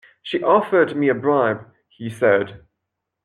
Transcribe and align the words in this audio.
She 0.23 0.41
offered 0.41 0.97
me 0.97 1.09
a 1.09 1.13
bribe, 1.13 1.63
he 1.89 2.09
said. 2.09 2.63